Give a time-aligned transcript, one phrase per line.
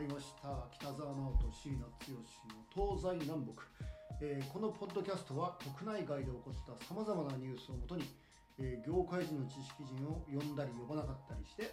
[0.00, 0.48] りました。
[0.72, 3.52] 北澤直人椎名剛の東西南北、
[4.24, 8.08] えーこのポッドキャストは国内外で起こったさまざまなニュースをもとに、
[8.56, 11.68] えー業界人の知識人を呼んだり呼ばなかったりして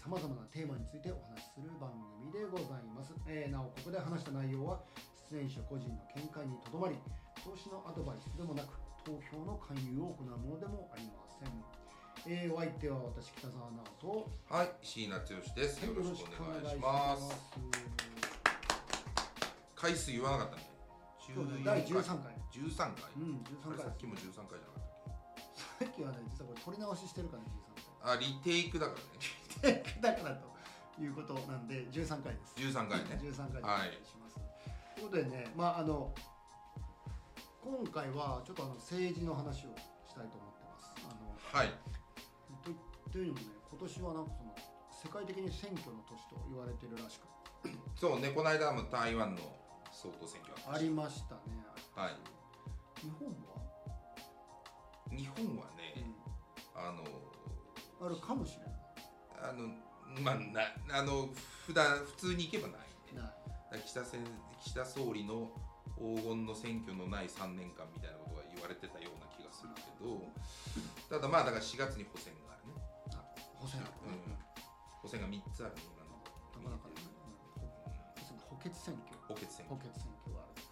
[0.00, 1.92] さまざまなテーマについてお話しする番
[2.24, 4.80] 組でございます、えーなおここで話した内容は
[5.28, 6.96] 出演者個人の見解にとどまり
[7.44, 8.72] 投資のアドバイスでもなく
[9.04, 11.52] 投票の勧誘を行うものでもありません、
[12.28, 15.22] えーお相手は私北澤直人とはい、椎名剛
[15.54, 15.78] です。
[15.86, 17.30] よろしくお願いします。
[19.76, 20.66] 回数言わなかったね。
[21.22, 23.12] そうね14第13回13回。
[23.16, 25.14] うん13あれ回さっきも13回じゃなかったっ
[25.78, 28.94] さっきはね実はこれ撮り直ししてるからねけあ、リテイクだか
[29.62, 29.82] らね。
[29.86, 33.20] 13回だからということなんで13回です13回ね。
[33.22, 36.10] 13回でおはい願いします、ということでねまああの
[37.62, 39.74] 今回はちょっとあの政治の話を
[40.10, 41.70] したいと思ってますあのはい。
[43.16, 44.52] というのもね今年はなんかその
[44.92, 47.24] 世界的に選挙の年と言われてるらしく
[47.96, 49.40] そうね、この間も台湾の
[49.90, 51.64] 総統選挙あありましたね
[51.96, 52.36] はい。
[53.00, 53.56] 日本は、
[55.08, 56.04] 日本はね、
[56.76, 57.00] あの、
[58.00, 59.48] うん、あるかもしれない。
[59.48, 59.72] あの、
[60.20, 61.30] まあ、なあの
[61.66, 63.20] 普段普通に行けばないね。
[63.72, 63.80] ない。
[63.80, 64.20] 岸田せん
[64.60, 65.50] 岸田総理の
[65.96, 70.20] 黄金の選挙のない3年間みたいなことが言われてたような気がするけど。
[71.08, 72.45] ただまあだから4月に補選が
[73.66, 74.38] 補選うん、
[75.02, 76.22] 補選が3つあるね今の
[76.62, 77.02] なかなかね、
[77.58, 79.18] うん、補欠選挙。
[79.26, 79.74] 補欠選挙。
[79.74, 80.62] 補欠選挙がある。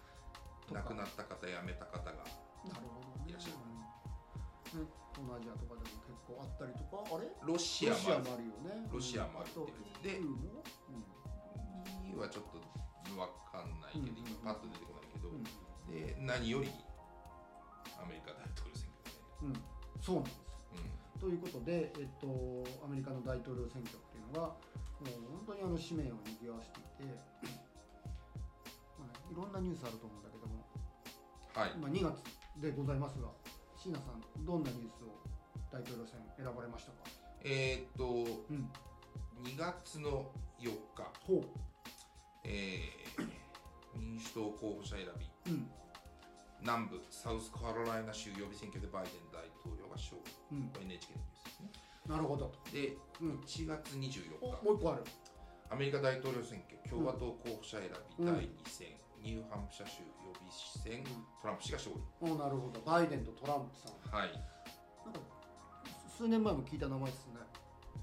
[0.71, 3.59] 亡くなった方辞めた方がなるほどねいらっしゃる。
[3.59, 7.03] うんね、東南アジアとかでも結構あったりとか。
[7.03, 7.27] あれ？
[7.43, 7.99] ロシアも
[8.31, 8.87] あるよね。
[8.87, 10.15] ロシアもあるっていう。
[10.15, 10.63] で EU も、
[11.99, 12.63] 2位はちょっと
[13.11, 13.19] 分
[13.51, 14.23] かんないけど、うん。
[14.23, 15.43] 今パッと出てこないけど、うん。
[15.91, 16.71] で何より
[17.99, 19.11] アメリカ大統領選挙
[19.43, 19.61] うんうん、
[20.01, 20.31] そうなんで
[21.25, 22.29] ということで、えっと、
[22.85, 24.53] アメリカの大統領選挙っていうのが
[25.01, 27.17] もう本当にあの紙面を賑わしていて、
[29.01, 31.73] まあね、いろんなニュースあると思うんだけどもうん、はい。
[31.73, 32.21] 今2月
[32.61, 33.33] でございますが
[33.73, 35.17] 椎名さんどんなニュースを
[35.73, 37.09] 大統領選選ばれましたか？
[37.41, 38.69] えー、っとうん。
[39.49, 40.29] 2月の
[40.61, 41.09] 4日。
[41.25, 41.41] ほ
[42.45, 43.25] えー
[43.97, 45.25] 民主党候補者選び。
[45.49, 45.65] ううん。
[46.61, 50.19] 南部サウスカロライナ州予備選挙でバイデン大統領が勝
[50.51, 50.69] 利うん。
[50.69, 51.71] これ NHK のニュースですね。
[52.05, 52.51] なるほど。
[52.71, 53.39] でうん。
[53.39, 54.65] 1月24お日。
[54.65, 55.03] もう一個ある。
[55.71, 58.87] アメリカ大統領選挙共和党候補者選びうん第2戦、
[59.23, 61.03] ニューハンプシャー州予備選
[61.41, 62.01] トランプ氏が勝利。
[62.21, 62.79] おなるほど。
[62.81, 64.13] バイデンとトランプさん。
[64.13, 64.29] はい。
[65.05, 65.19] なんか
[66.05, 67.33] 数年前も聞いた名前ですね。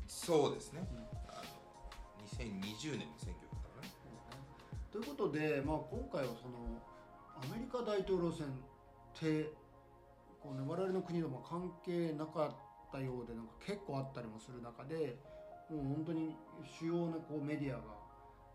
[0.09, 0.99] そうですね、うん。
[1.31, 3.95] あの2020年の選挙だったからね。
[4.91, 6.83] ということで、まあ、今回はその
[7.37, 8.51] アメリカ大統領選っ
[9.19, 9.53] て
[10.43, 12.55] こう、ね、我々の国とも関係なかっ
[12.91, 15.17] たようでなんか結構あったりもする中で
[15.71, 16.35] もう本当に
[16.79, 17.83] 主要なこうメディアが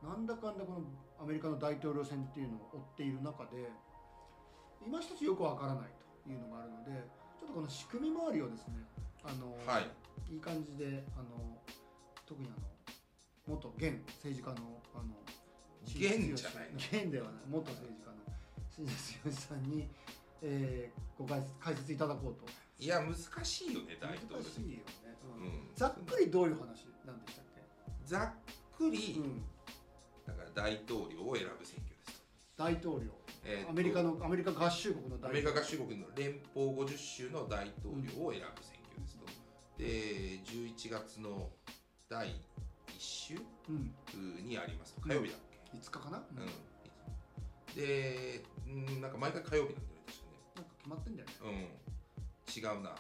[0.04, 0.82] なんだかんだこの
[1.20, 3.72] アメリカの大統領選っていうのを追っている中で
[4.86, 5.90] 今一つよくわからない
[6.24, 6.92] というのがあるので
[7.40, 8.84] ちょっとこの仕組み周りをですね
[9.24, 9.88] あの、はい。
[10.30, 11.58] いい感じであの
[12.26, 12.68] 特にあの
[13.48, 15.16] 元現政治家のあの
[15.88, 16.76] 現じゃないの？
[16.76, 17.44] 現ではない。
[17.48, 18.18] 元政治家の
[18.70, 19.88] 新田剛さんに、
[20.42, 22.46] えーご解説解説いただこうと。
[22.80, 24.38] いや難しいよね大統領。
[24.38, 24.84] 難しいよね、
[25.36, 25.44] うん。
[25.44, 25.70] うん。
[25.76, 27.62] ざっくりどういう話なんでしたっけ、
[28.06, 29.42] ざっくり、うん、
[30.28, 32.24] だから大統領を選ぶ選挙です
[32.56, 33.10] 大統領、
[33.44, 39.26] えーとアメリカのアメリカ合衆国の大アメリカ統領合衆国の連邦50州の大統領を選ぶ選挙ですと、
[39.78, 39.86] で
[40.46, 41.50] 11月の
[42.10, 42.34] 第1
[43.00, 43.36] 週
[43.70, 43.92] うん、
[44.46, 45.02] にありますと。
[45.02, 45.40] 火曜日だっ
[45.72, 46.44] け、5日かな、うん。
[46.44, 46.50] うん。
[47.76, 49.97] でうんなんか毎回火曜日なんだよ
[50.88, 52.96] まってんだよね、うん、違うな、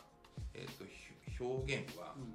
[0.53, 1.07] えっとひ
[1.39, 2.33] 表現は、うん。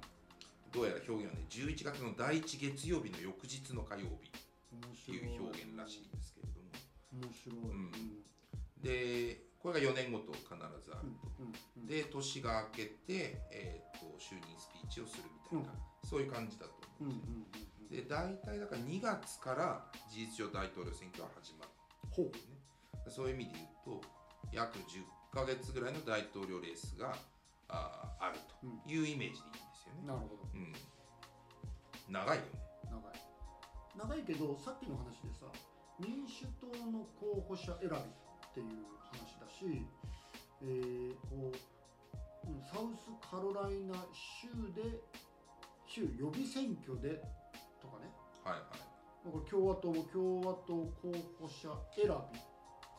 [0.71, 4.31] どうやら表現はね11月の第1月曜日の翌日の火曜日。
[4.73, 6.73] 面って白いいう表現らしいんですけれども。
[7.13, 7.91] 面白い、うん。
[7.91, 8.81] うん。
[8.81, 11.13] でこれが4年ごと必ずある。
[11.21, 11.85] と、うんうん。
[11.85, 21.71] で年が明けて、えー、と就任スピーチをするみたいな、そういう感じだとうんうん思うんうんですよ、で大体だから2月から事実上大統領選挙は始まる。
[22.25, 23.09] ね。
[23.09, 24.07] そういう意味で言うと
[24.51, 25.03] 約10
[25.33, 27.15] ヶ月ぐらいの大統領レースが
[27.67, 30.45] あーあるというイメージでいいんですよね、なるほど。
[30.53, 30.71] うん、
[32.13, 32.49] 長いよね。
[32.85, 34.13] 長い。
[34.13, 35.49] 長いけどさっきの話でさ
[35.99, 37.99] 民主党の候補者選びっ
[38.53, 39.85] ていう話だし、
[40.61, 41.57] えーこう
[42.45, 44.99] うんサウスカロライナ州で
[45.87, 47.21] 州予備選挙で
[47.81, 48.11] とかね。
[48.43, 48.93] はいはい。
[49.23, 52.39] これ共和党も共和党候補者選び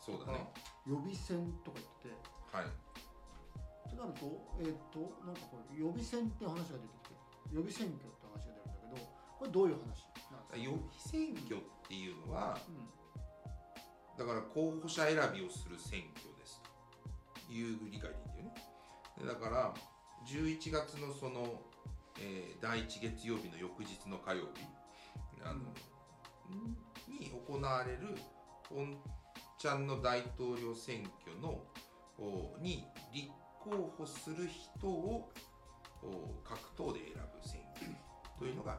[0.03, 0.49] そうだね
[0.87, 2.15] 予備選とか言ってて。
[2.55, 2.69] はい。
[3.89, 4.25] となると
[4.59, 7.15] えっ、となんかこれ予備選って話が出てきて
[7.53, 9.07] 予備選挙って話が出るんだけど
[9.39, 10.03] これどういう話
[10.33, 10.57] なんですか？
[10.57, 12.89] 予備選挙っていうのはうん。
[14.17, 16.61] だから候補者選びをする選挙です
[17.47, 18.55] という理解でいいんだよね。
[19.19, 19.73] でだから
[20.25, 21.61] 11月のその、
[22.19, 24.65] えー第1月曜日の翌日の火曜日
[25.43, 25.59] あの、
[27.07, 28.15] に行われる
[28.69, 28.97] 本
[29.57, 31.63] ちゃんの大統領選挙の
[32.19, 33.29] おに立
[33.59, 35.29] 候補する人を
[36.03, 37.87] お各党で選ぶ選挙
[38.37, 38.77] というのが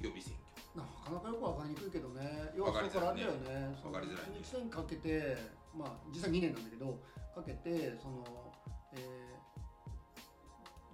[0.00, 0.46] 予備選挙。
[0.76, 2.52] なかなかよくわかりにくいけどね。
[2.56, 3.76] 要はそこからあれだよね。
[3.80, 4.38] そのわかりづらいね。
[4.44, 5.36] 1年かけて
[5.74, 7.00] まあ実際2年なんだけど
[7.34, 8.24] かけてその、
[8.92, 9.36] えー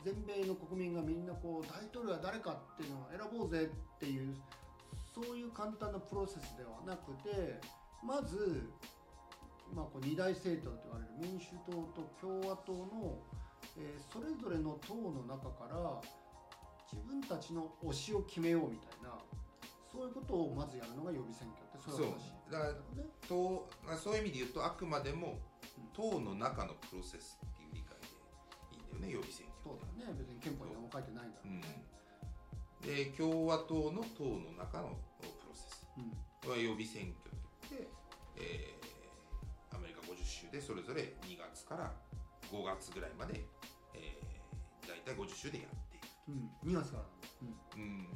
[0.04, 4.34] 全米の国民がみんなこう大統領は誰かっていうのを選ぼうぜっていう
[5.14, 7.60] そういう簡単なプロセスではなくて
[8.02, 8.68] まず、
[9.74, 13.18] まあ、こう二大政党と言われる民主党と共和党の、
[13.78, 16.00] えーそれぞれの党の中から
[16.92, 19.16] 自分たちの推しを決めようみたいな
[19.90, 25.38] そういうことをまずやるのが予備選挙ってそういう話だからね党まあそういう意味で言うとあくまでも
[25.96, 28.12] 党の中のプロセスっていう理解で
[28.76, 30.18] いいんだよね予備選挙そうだよね。
[30.20, 31.56] 別に憲法に何も書いてないんだろうん。
[31.56, 31.84] うね、
[32.84, 35.86] で共和党の党の中のプロセス。
[35.96, 36.50] うん。
[36.50, 37.32] は予備選挙
[37.70, 37.88] といって、
[38.36, 38.81] えーアメリカ50州
[40.52, 41.90] でそれぞれ2月から
[42.52, 43.40] 5月ぐらいまで、
[43.96, 46.06] えー、大体50州でやっている。
[46.28, 47.08] うん、2月から
[47.40, 48.06] なんだ、うん。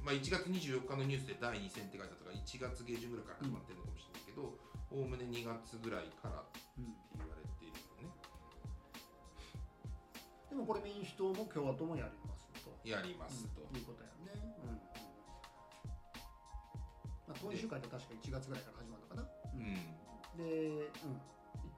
[0.00, 4.56] まあ、1月24日のニュースで第2戦って書いてあったから1月下旬ぐらいから始まってるのかもしれないけど
[4.92, 8.12] おおむね2月ぐらいからってうん言われているよね。
[10.48, 13.76] でもこれ民主党も共和党もやりますと、やりますと、うん。
[13.76, 14.32] いうことやね、
[14.64, 14.80] うん。
[17.28, 19.60] まあ、党員集会って確か1月ぐらいから始まるのかな、うん。
[19.60, 20.44] うん。
[20.44, 21.20] で、うん、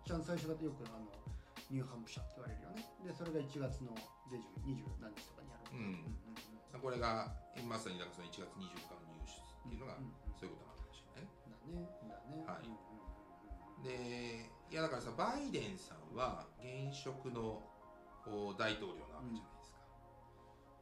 [0.07, 1.11] ちゃん最初がよくあの
[1.67, 2.87] ニューハンプシャーって言われるよね。
[3.03, 3.91] でそれが1月の
[4.31, 5.99] 下旬20何日とかにやるうん。
[5.99, 7.33] うんこれが
[7.65, 10.15] まさにだからその1月24日の入手っていうのがうん。
[10.15, 11.35] うんそういうことなのかもしれないね。
[11.43, 12.47] だねだね。
[12.47, 12.71] はい。
[12.71, 13.03] うんうんうん
[13.75, 13.83] うん。
[13.83, 17.67] でいやだからさバイデンさんは現職の
[18.27, 19.83] お大統領なわけじゃないですか、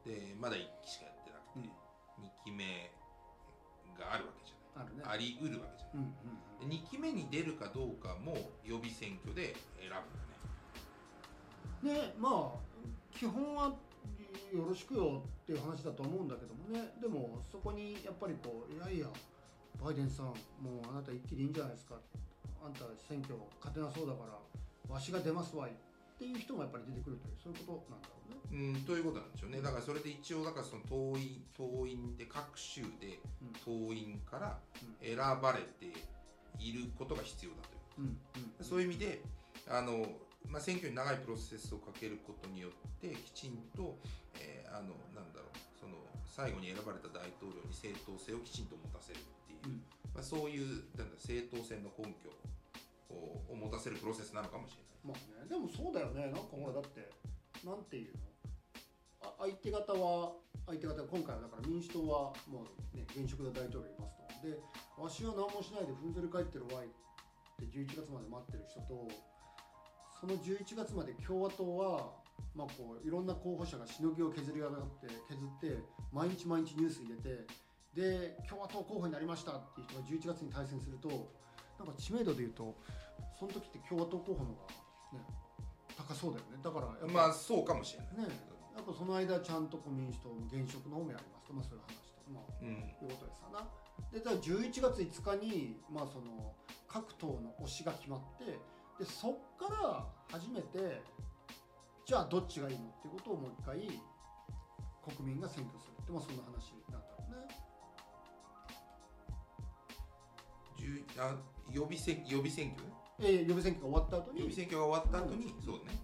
[0.04, 1.68] でまだ1期しかやってなくて、
[2.20, 2.64] 2期目
[4.00, 6.06] があるわけじゃありうるわけじゃうんうん
[6.62, 6.68] うん。
[6.68, 9.90] ない、で2期目に出るかどうかも予備選挙で選
[11.82, 12.08] ぶんだね。
[12.08, 12.58] ねまあ
[13.16, 13.74] 基本は
[14.52, 16.94] よろしくよっていう話だと思うんだけどもね。
[17.00, 19.06] でもそこにやっぱりこういやいや
[19.82, 20.34] バイデンさんもう
[20.90, 21.96] あなた一気でいいんじゃないですか。
[22.64, 25.70] あんた選挙勝てなそうだからわしが出ますわい。
[25.70, 25.74] っ
[26.18, 28.74] ていう人もやっぱり出てくるというそういうことなんだろうね。
[28.76, 29.60] うんということなんでしょうね。
[29.60, 33.52] だからそれで一応だからその党員党員で各州でうん。
[33.64, 35.16] 党員からうん。
[35.16, 35.90] 選ばれて
[36.58, 37.56] いることが必要だ
[37.96, 38.06] という。
[38.06, 38.18] うん。
[38.58, 38.64] うん。
[38.64, 39.22] そういう意味で
[39.68, 40.06] あの、
[40.46, 42.70] まあ、選挙に長いプロセスをかけることによっ
[43.00, 43.98] てきちんと、
[44.38, 45.94] えーあのなんだろうその
[46.26, 49.82] 最後に選ばれた大統領に正当性をきちんと持たせるっていう、うん。
[50.12, 52.30] まあ、そういうなんだ正当性の根拠
[53.10, 54.94] をを持たせるプロセスなのかもしれない。
[55.04, 57.12] まあね、でもそうだよねなんかほらだって
[57.64, 58.24] なんていうの
[59.20, 60.32] あ相手方は
[60.66, 62.64] 相手方今回はだから民主党はも
[62.94, 64.56] うね現職の大統領いますとで
[64.96, 66.88] わしは何もしないでふんぞり返ってるわいっ
[67.60, 69.08] て11月まで待ってる人と
[70.20, 72.16] その11月まで共和党は
[72.56, 77.44] まあこういろんな候補者がしのぎを削り上がって削って毎日毎日ニュース入れて
[77.94, 81.30] で共和党候補になりましたっていう人が11月に対戦すると
[81.78, 82.74] なんか知名度でいうと
[83.38, 84.72] その時って共和党候補の方が
[85.18, 85.26] ね
[85.96, 86.58] 高そうだよね。
[86.62, 88.28] だからまあそうかもしれない。
[88.30, 88.34] ね
[88.74, 92.68] やっぱその間ちゃんと民主党の現職の方もやりますとまあそういう話とまあうん。
[92.68, 93.68] いうことですわな。
[94.10, 96.52] でだから11月5日にまあその
[96.88, 98.44] 各党の推しが決まって
[98.98, 101.02] でそっから初めて
[102.06, 103.78] じゃあどっちがいいのっていうことをもう一回
[105.14, 107.13] 国民が選挙するってまあそんな話なんだ
[111.18, 111.36] あ
[111.70, 112.84] 予備選予備選挙？
[112.84, 114.40] ねえー予備選挙が終わった後に。
[114.40, 115.62] 予備選挙が終わった後に、うん。
[115.62, 115.94] そうね。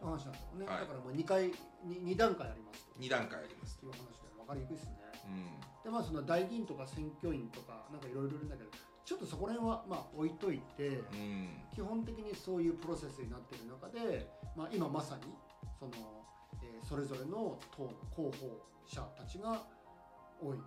[0.00, 0.80] 話なんだろうね、はい。
[0.80, 1.50] だからまあ2回
[1.86, 3.00] 2, 段階ありますと。
[3.00, 3.78] 2段階あります。
[3.82, 4.98] いう話で分かりにくいですね。
[5.26, 5.84] うん。
[5.84, 8.70] でまあその代議員とか選挙員とかなんかいろいろいるんだけど
[9.04, 11.48] ちょっとそこら辺はまあ置いといてうん。
[11.74, 15.22] 基本的にそういうプロセスになっている中で、まあ、今まさに
[15.78, 15.92] その、
[16.62, 18.32] えーそれぞれの党の候補
[18.86, 19.62] 者たちが
[20.40, 20.58] 「おい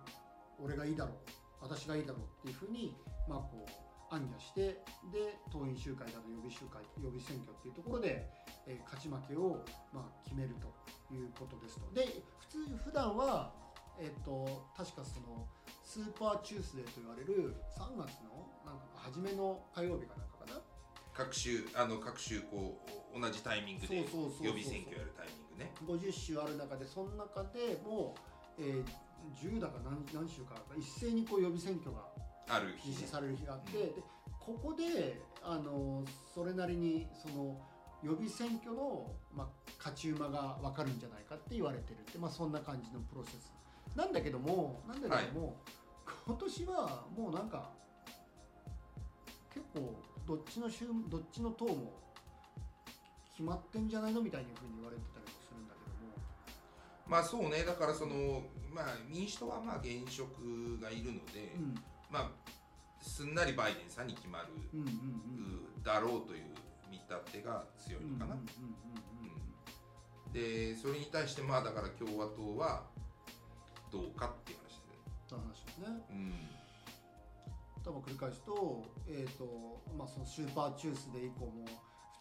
[0.62, 1.16] 俺がいいだろう
[1.62, 2.96] 私がいいだろう」っていうふうに
[3.28, 4.60] まあこう暗夜して
[5.10, 8.28] で党員集会だと予備集会予備選挙っていうところで、
[8.66, 11.90] えー勝ち負けをまあ決めるということですと。
[11.92, 13.52] で普通普段は
[13.98, 15.46] えっ、と確かその
[15.82, 20.60] スーパーチュースデーと言われる3月のなんか初めの火曜日かなんかかな？
[21.12, 22.80] 各州あの各州こ
[23.14, 25.72] う同じタイミングで予備選挙やるタイミングね。
[25.86, 28.14] 50州ある中でその中でも
[28.58, 28.84] う、えー
[29.30, 32.00] 10だか何何週か一斉にこう予備選挙が
[32.48, 32.96] ある日ね。
[32.98, 33.94] 実施される日があって、うん。
[33.94, 34.02] で
[34.40, 37.56] ここであのそれなりにその
[38.02, 39.48] 予備選挙の、まあ、
[39.78, 43.52] 勝ち馬が分かるんじゃないかって言われてるって、まあ、そんな感じのプロセス。
[43.94, 45.56] なんだけどもなんだけども、
[46.26, 47.70] 今年はもうなんか
[49.52, 49.94] 結構
[50.26, 51.92] どっちの州どっちの党も
[53.30, 55.41] 決まってんじゃないのみたいなふうに言われてたりも。
[57.12, 58.42] まあそうねだからその
[58.74, 61.74] まあ民主党はまあ現職がいるので、うん。
[62.10, 62.30] まあ
[63.02, 64.90] すんなりバイデンさんに決まるうんうんう
[65.80, 66.44] んだろうという
[66.90, 68.36] 見立てが強いのかな、
[70.32, 72.84] でそれに対してまあだから共和党は
[73.90, 74.96] どうかっていう話で
[75.28, 75.86] そういう話ですね。
[76.10, 76.48] うん。
[77.84, 81.64] 多分繰り返すと,、えーとまあ、そのスーパーチュースデー以降も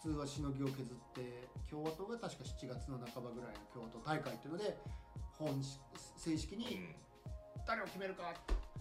[0.02, 4.78] 普通はしのぎを削って共和党が確か7月の半ばぐらいの共和党大会っていうので
[5.38, 5.78] 本し
[6.18, 6.96] 正式にうん。
[7.68, 8.34] 誰を決めるか。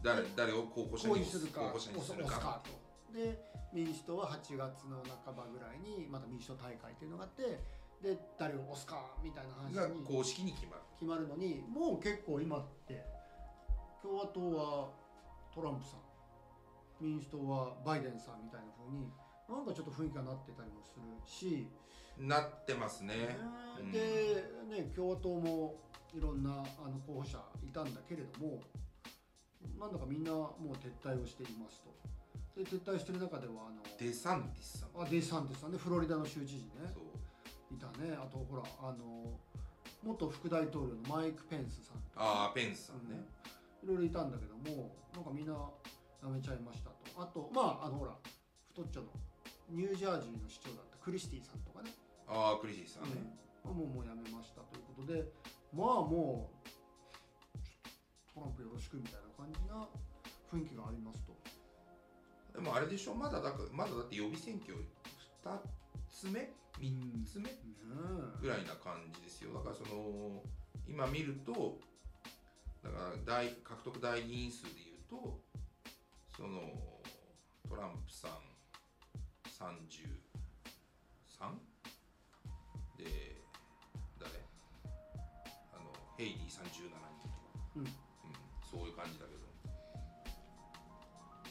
[0.02, 2.62] 誰誰を候補者にするか候補者にするか。
[2.64, 2.72] と。
[3.12, 3.36] で
[3.72, 7.60] 民主党は8月の半ばぐらいにまた民主党大会っていうのがあって
[8.00, 10.82] で誰を押すかみたいな話がに公式に決まる。
[10.96, 13.04] 決まるのにもう結構今って
[14.00, 14.88] 共和党は
[15.54, 16.00] トランプさん
[17.04, 19.12] 民主党はバイデンさんみたいな風に
[19.50, 21.66] なんかちょっと雰囲気がなってたりもするし、
[22.18, 23.14] なってますね。
[23.16, 23.36] ね。
[23.80, 23.92] うん。
[23.92, 23.98] で、
[24.70, 25.74] ね、共和党も
[26.14, 28.60] いろんなあの候補者いたんだけれども
[29.78, 31.90] なんだかみんなもう撤退をしていますと。
[32.56, 35.02] で撤退してる中ではあのデサンティスさん。
[35.02, 35.78] あデサンティスさんね。
[35.78, 36.92] フロリダの州知事ね。
[37.70, 38.16] いたね。
[38.18, 39.38] あとほらあの
[40.02, 43.22] 元副大統領のマイク・ペンスさんああペンスさんね、
[43.84, 45.54] いろいろいたんだけどもなんかみんな
[46.22, 46.96] 辞めちゃいましたと。
[47.22, 48.12] あとまああのほら
[48.72, 49.08] 太っちょの
[49.70, 51.90] ニュージャージーの市長だったクリスティさんとかね、
[52.28, 53.10] ああクリシーさんね、
[53.64, 53.74] うん。
[53.74, 55.24] もうもう辞めましたということで。
[55.72, 56.68] まあもう
[58.34, 59.86] トランプよろしくみたいな感じな
[60.50, 61.32] 雰囲気がありますと。
[62.52, 63.14] でもあれでしょ？
[63.14, 65.58] まだだまだだって予備選挙2
[66.10, 66.50] つ目
[66.80, 67.44] ？3つ目？
[67.44, 67.54] ね
[68.42, 69.54] ぐらいな感じですよ。
[69.54, 70.42] だからその
[70.88, 71.78] 今見ると
[72.82, 75.38] だから大獲得大議員数でいうと
[76.36, 76.60] その
[77.68, 78.30] トランプさん
[79.60, 79.76] 33
[82.96, 83.36] で
[84.18, 84.30] 誰？
[85.72, 86.96] あのヘイリー37人とか、
[87.76, 87.86] うん。
[88.64, 89.40] そういう感じだけど。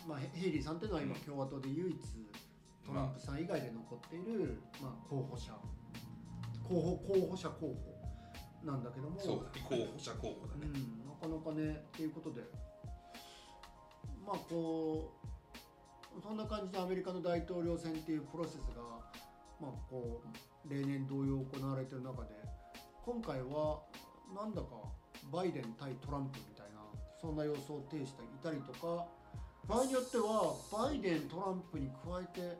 [0.08, 1.22] まあヘヘイリーさんっていうのは今うん。
[1.22, 1.98] 共和党で唯一
[2.84, 5.54] トランプさん以外で残っている、まあ、候補者。
[6.68, 7.78] 候補候補者候補
[8.66, 9.20] なんだけども。
[9.20, 9.64] そうだね。
[9.70, 12.42] 候補者候補だね、うん、なかなかねっていうことで。
[14.26, 15.29] まあこう
[16.22, 18.84] そんな感じでアメリカの大統領選っていうプロセスが
[19.60, 22.30] まあこう例年同様行われてる中で
[23.04, 23.80] 今回は
[24.36, 24.68] なんだか
[25.32, 26.80] バイデン対トランプみたいな
[27.20, 29.08] そんな様相を呈していたりとか
[29.68, 32.58] 場合によってはバイデントランプに加えて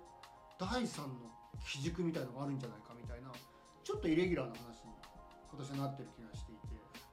[0.60, 1.30] 第三の
[1.66, 3.32] 基軸みたいのがあるんじゃないかみたいな
[3.84, 4.94] ちょっとイレギュラーな話に
[5.52, 6.60] 今年はなってる気がしていて。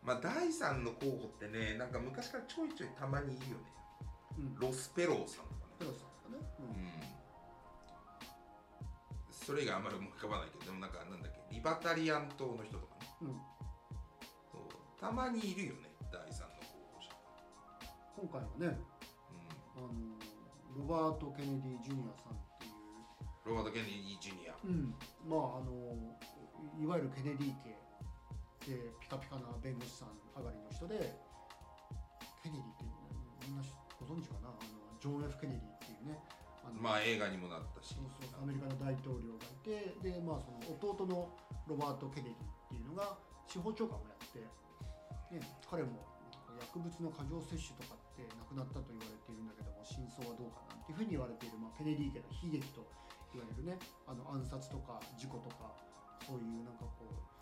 [0.02, 3.64] まあ第3の候補ってねなんか昔からちょいちょいたまにいるよね。
[4.38, 6.90] うん、ロスペローさんとかねかね、うん。
[9.30, 13.06] それ以外あんまり思い浮かばないけどでもなんかなんだっけリバタリアン党の人とかね。
[13.22, 13.28] うん。
[13.28, 13.40] うん、
[14.50, 15.00] そう。
[15.00, 17.14] たまにいるよね第3の候補者。
[18.18, 18.78] 今回はね。
[19.76, 20.16] うあの
[20.76, 22.72] ロバート・ケネディ・ジュニアさんっていん
[23.44, 24.52] ロバート・ケネディ・ジュニア。
[24.64, 24.94] う、うん、
[25.28, 26.16] まああの
[26.80, 27.76] いわゆるケネディ系
[28.72, 31.14] でピカピカな弁護士さん上がりの人で
[32.42, 32.84] ケネディって
[33.46, 33.62] みんな
[34.00, 34.48] ご存知かな？
[34.48, 35.75] あのジョン・ F・ ケネディ
[36.06, 36.18] ね。
[36.64, 37.94] あのまあ映画にもなったし。
[38.42, 41.34] アメリカの大統領がいてで、まあ、その弟の
[41.66, 44.42] ロバート・ケネディっていうのが司法長官をやって、
[45.34, 46.06] ね、彼も
[46.60, 52.86] 薬物の過剰摂取とかって亡くなったと言われているんだけども真相はどうかなんていうふうに言われている、まあ、ケネディ家の悲劇と
[53.34, 53.76] 言われるね
[54.08, 55.74] あの暗殺とか事故とか
[56.24, 57.35] そういうなんかこう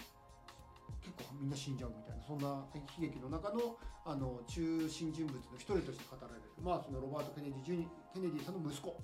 [1.01, 3.77] 結構みんな死んじゃうみたいなそんな悲劇の中の
[4.07, 9.01] あの中心人物の一人として語られる、まあ、そのロバート・ケネディジュニケネディさんの息子。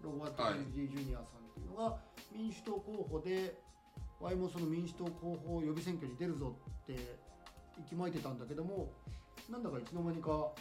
[0.00, 1.98] ロバート・ケネディ・ジュニアさんっていうのが
[2.34, 3.58] 民主党候補で、
[4.20, 7.18] ワイもその民主党候補予備選挙に出るぞって
[7.80, 8.92] 息巻いてたんだけども
[9.50, 10.52] なんだかいつの間にか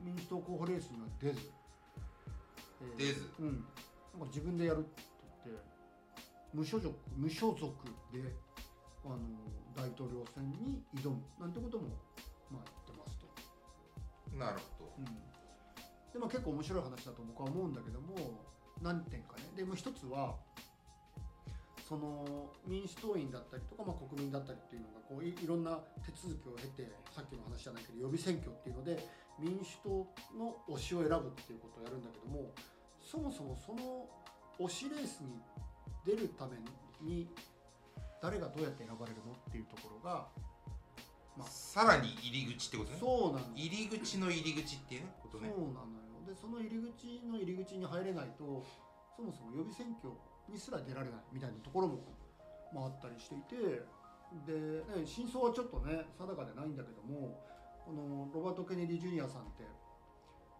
[0.00, 1.50] 民主党候補レースには出ず、
[2.80, 3.30] えー出ず。
[3.40, 3.66] うん、なんか
[4.26, 5.02] 自分でやるって
[5.44, 5.62] 言って
[6.54, 7.72] 無所属無所属
[8.12, 8.20] で
[9.04, 9.18] あの
[9.74, 11.88] 大統領選に挑むなんてことも
[12.50, 13.26] まあ言ってますと。
[14.36, 14.92] なるほど。
[14.98, 15.04] うん。
[16.12, 18.44] でまあ、結構面白い話だと僕は思うんだけども
[18.82, 19.44] 何点かね。
[19.56, 20.36] でもう一つは
[21.88, 28.96] そその民主党員だったりとか、まあ、国民だったりっていうのがこういいろんな手続きを経てさっきの話じゃないけど予備選挙っていうので
[29.38, 29.88] 民主党
[30.38, 32.48] の推しを選ぶっていうことをやるんだけども
[33.04, 34.08] そもそもその
[34.64, 35.36] 推しレースに
[36.06, 36.56] 出るため
[37.04, 37.28] に
[38.22, 40.28] 誰がどうやって選ばれるのっていうところが
[41.36, 42.96] まあさらに入り口ってことね。
[43.00, 45.50] そうなの入り口の入り口っていうねことね。
[45.50, 46.12] そうなのよ。
[46.22, 48.64] でその入り口の入り口に入れないと
[49.16, 50.14] そもそも予備選挙
[50.48, 51.98] にすら出られないみたいなところも、
[52.72, 53.82] まあ、あったりしていて
[54.46, 57.42] で、ね、真相はちょっとね定かでないんだけども
[57.84, 59.66] このロバート・ケネディ・ジュニアさんって、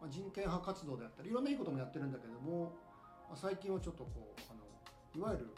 [0.01, 2.75] まあ、人権派活動であったりいろんないいこともやってるんだけども、
[3.31, 4.67] まあ、最近はちょっとこうあの
[5.15, 5.55] いわゆる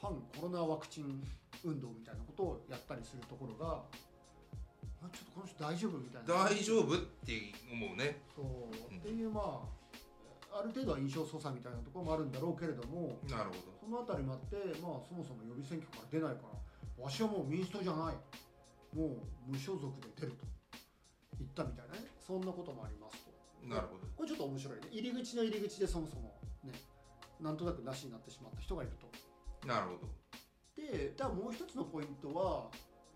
[0.00, 1.22] 反コロナワクチン
[1.64, 3.82] 運動みたいなことをやったりするところが、
[5.02, 6.46] あ、ちょっとこの人大丈夫みたいな。
[6.46, 7.32] 大丈夫って
[7.70, 8.22] 思うね。
[8.34, 8.44] そう、
[8.92, 13.78] うんっていうまあある程度は印象操作みたいなところもあるんだろうけれどもなるほど。
[13.78, 18.16] そのあたりもあってまあそもそも予備選挙から出ないからわしはもう民主党じゃない。
[18.96, 20.46] もう無所属で出ると。
[21.38, 22.08] 言ったみたいなね。
[22.18, 23.30] そんなこともありますと。
[23.68, 24.06] なるほど。
[24.16, 24.88] これちょっと面白いね。
[24.90, 26.72] 入り口の入り口でそもそもね
[27.40, 29.06] なんとなくなしになってしまった人がいると
[29.68, 30.08] なるほど。
[30.74, 32.70] でじゃあもう一つのポイントは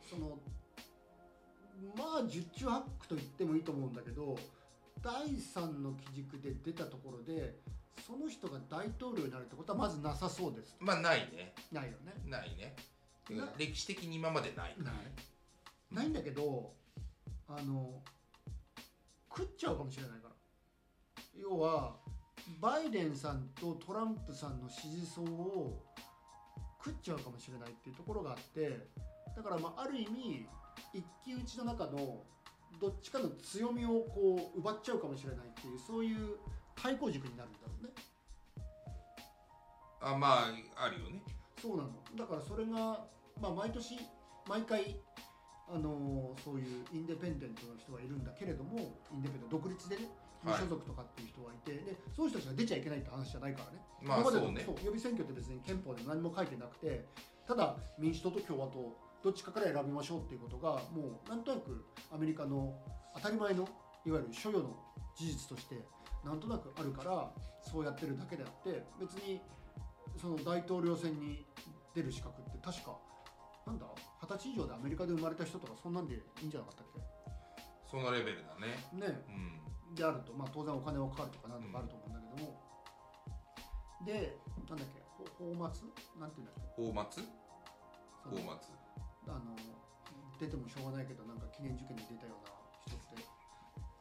[0.08, 0.38] その
[1.96, 4.38] まあ十中八九と言ってもいいと思うんだけど
[5.02, 7.56] 第三の基軸で出たところで
[8.06, 10.76] その人が大統領になるってことはまずなさそうです。
[10.78, 11.54] まあないね。
[11.72, 12.12] ないよね。
[12.26, 12.76] ないね。
[13.30, 14.74] な歴史的に今までない。
[14.78, 14.94] ない。
[15.90, 16.74] ないんだけど
[17.48, 18.02] あの
[19.34, 20.34] 食っちゃうかもしれないから。
[21.40, 21.96] 要は
[22.60, 25.82] バイデンさんとトランプさんの支持層を
[26.84, 28.88] 食っちゃうかもしれないっていうところがあって
[29.36, 30.46] だからまあある意味
[30.92, 32.24] 一騎打ちの中の
[32.80, 36.36] どっちかの強みをこう奪っちゃうかもしれないっていうそういう
[36.74, 37.90] 対抗軸になるんだろうね。
[40.00, 41.22] あまああるよね。
[41.60, 41.90] そうなの。
[42.16, 43.06] だからそれが、
[43.40, 44.00] まあ、毎年
[44.48, 44.96] 毎回
[45.68, 48.78] あのそういうインデペンデントの人がいるんだけれども
[49.12, 50.02] インデペンデント独立でね
[50.42, 50.60] 無はい。
[50.60, 53.82] 所属とかっていう人がいて、でそういう人たちが出ちゃいけないって話じゃないからね。
[54.02, 54.66] まあ今までのそうね。
[54.66, 57.06] 予備選挙って別に憲法で何も書いてなくて
[57.46, 62.74] ただ民主党と共和党どっちかから選びましょうっていうことがもうなんとなくアメリカの
[63.14, 63.68] 当たり前の
[64.04, 64.76] いわゆる所与の
[65.16, 65.76] 事実として
[66.24, 67.30] なんとなくあるから
[67.62, 69.40] そうやってるだけであって別に
[70.20, 71.46] その大統領選に
[71.94, 72.96] 出る資格って確か
[73.66, 73.86] なんだ
[74.22, 76.86] 二十歳以上でアメリカで生まれた人とかそんなんでいいんじゃなかったっ
[77.92, 78.72] そのレベルだね。
[78.90, 79.22] けね。
[79.28, 82.56] うんであると、まあ、当然お金はかかるとかなんとかあると思うんだけども、
[84.06, 84.36] で
[84.68, 85.70] なんだっけほ泡沫
[86.18, 86.82] なんていうんだっけ？
[86.82, 87.20] 大松？
[88.24, 88.72] その大松。
[89.28, 89.54] あの
[90.40, 92.50] 出てもしょうがないけどなんか記念受験に出たような
[92.88, 93.22] 人って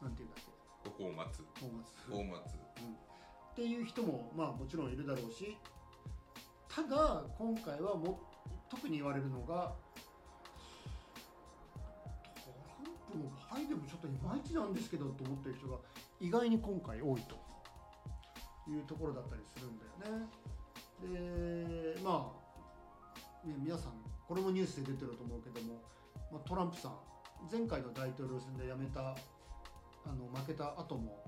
[0.01, 1.03] なんていうんだっけ？
[1.03, 1.45] 大松。
[1.59, 2.55] 泡沫大松。
[2.55, 5.57] っていう人もまあもちろんいるだろうし。
[6.73, 8.17] ただ今回はも
[8.69, 9.75] 特に言われるのが
[13.11, 15.77] ランプももちょっといまいちなんですけどと思ってる人が
[16.19, 17.51] 意外に今回多いと。
[18.67, 20.27] いうところだったりするんだよね。
[21.95, 22.31] でま
[23.43, 23.93] あ、ね、皆さん
[24.27, 25.81] これもニュースで出てると思うけども、
[26.31, 26.95] まあ、トランプさん
[27.51, 29.17] 前回の大統領選で辞めた
[30.05, 31.23] あの負けた後も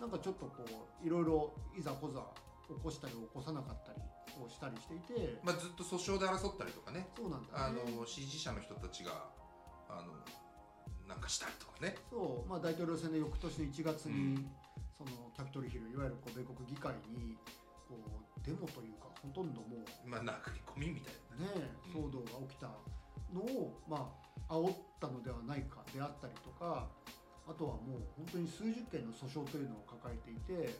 [0.00, 0.64] なんかちょっとこ
[1.02, 2.20] ういろいろいざこざ
[2.68, 4.00] 起こしたり起こさなかったり
[4.42, 5.40] をしたりしていて。
[5.42, 7.08] まあずっと訴訟で争ったりとかね。
[7.16, 7.96] そうなんだね。
[7.96, 9.30] の支持者の人たちが
[9.88, 10.12] あの
[11.12, 11.94] なんかしたりとかね。
[12.08, 14.50] そう、まあ、大統領選の翌年の1月に、うん
[15.02, 17.34] そのキャピトルヒルいわゆるこう米国議会に
[17.90, 21.74] こうデモというかほとんどもうまあ殴り込みみたいなね。
[21.90, 22.70] 騒動が起きた
[23.34, 24.14] のを、ま
[24.48, 26.86] あ煽ったのではないかであったりとか
[27.48, 30.78] あとはもう本当に数十件の訴訟というのを抱えていて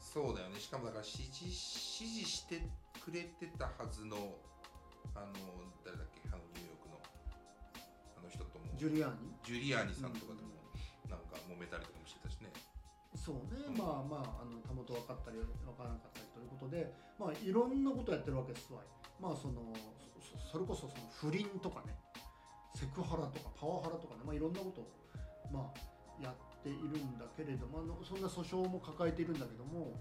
[0.00, 0.58] そうだよね。
[0.58, 2.58] しかもだから支持支持して
[2.98, 4.16] くれてたはずの
[5.14, 5.32] あの
[5.84, 6.39] 誰だっけあ
[8.80, 9.28] ジュリアーニ？
[9.44, 10.56] ジュリアーニさんとかとも
[11.04, 12.48] なんか揉めたりとかもしてたしね。
[13.12, 13.76] そうね、うん。
[13.76, 15.44] まあまああのたもと分かったり分
[15.76, 16.88] からなかったりということで
[17.20, 18.80] まあいろんなことやってるわけですわ。
[19.20, 19.60] まあその
[20.16, 21.92] そそれこそその不倫とかね
[22.72, 24.88] セクハラとかパワハラとかね、まあ、いろんなことを
[25.52, 29.92] まあやっているんだけれどもあのそんな訴訟も抱えているんだけども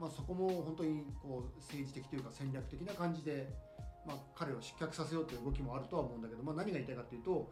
[0.00, 3.46] まあそこも本当にこう政治的というか戦略的な感じで、
[4.06, 7.50] まあ、彼を失脚させようという動きもあるとは思うんだけど、まあ、何が言いたいかというと